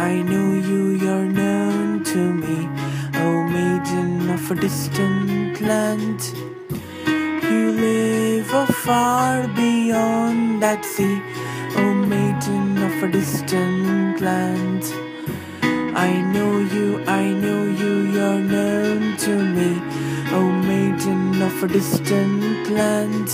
[0.00, 2.66] I know you, you're known to me,
[3.16, 6.20] oh maiden of a distant land.
[7.44, 11.20] You live afar beyond that sea,
[11.76, 14.84] oh maiden of a distant land.
[15.94, 19.70] I know you, I know you, you're known to me,
[20.32, 23.28] oh maiden of a distant land.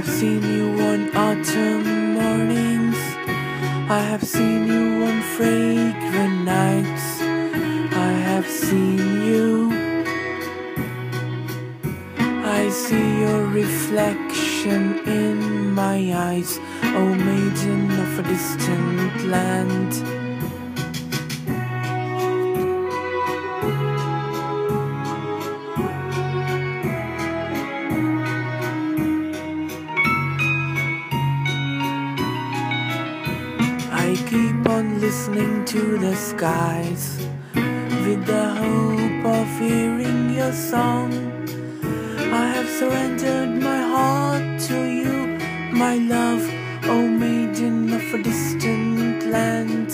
[0.00, 2.96] Have seen you on autumn mornings.
[3.90, 7.20] I have seen you on fragrant nights.
[7.92, 9.70] I have seen you.
[12.46, 15.98] I see your reflection in my
[16.30, 20.29] eyes, O maiden of a distant land.
[34.30, 37.18] Keep on listening to the skies
[38.06, 41.10] with the hope of hearing your song.
[42.32, 45.36] I have surrendered my heart to you,
[45.72, 46.44] my love,
[46.84, 49.90] oh, O maiden of a distant land.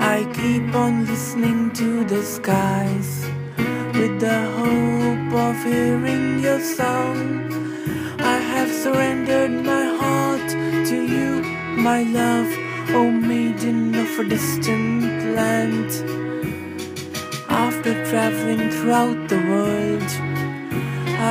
[0.00, 3.26] I keep on listening to the skies
[3.98, 7.18] with the hope of hearing your song.
[8.18, 10.48] I have surrendered my heart
[10.88, 11.42] to you,
[11.76, 15.90] my love, O maiden of a distant land.
[17.48, 20.10] After traveling throughout the world,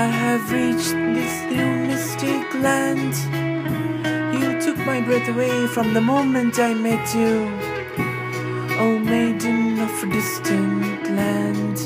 [0.03, 3.13] I have reached this new mystic land.
[4.33, 7.51] You took my breath away from the moment I met you,
[8.79, 11.77] oh, O maiden of a distant land.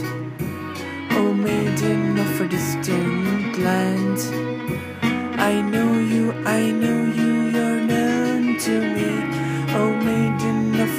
[1.11, 4.52] Oh, o maiden of a distant land.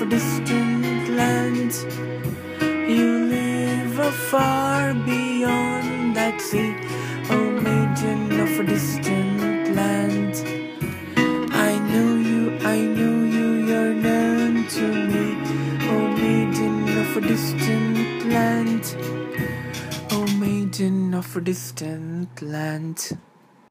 [0.04, 1.72] A distant land.
[2.60, 6.76] You live afar beyond that sea,
[7.30, 10.34] oh maiden of a distant land.
[11.52, 15.26] I know you, I know you, you're known to me,
[15.92, 18.84] oh maiden of a distant land.
[20.10, 22.98] Oh maiden of a distant land.